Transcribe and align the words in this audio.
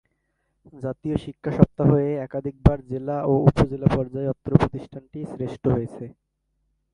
জাতীয় 0.73 1.15
শিক্ষা 1.25 1.51
সপ্তাহ-এ 1.57 2.11
একাধিকবার 2.25 2.77
জেলা 2.91 3.17
ও 3.25 3.33
উপজেলা 3.49 3.87
পর্যায়ে 3.95 4.31
অত্র 4.33 4.51
প্রতিষ্ঠানটি 4.61 5.19
শ্রেষ্ঠ 5.31 5.63
হয়েছে। 5.75 6.05